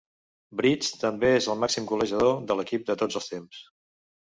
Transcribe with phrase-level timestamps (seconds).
[0.61, 3.65] Bridge també és el màxim golejador de l'equip de tots els temps.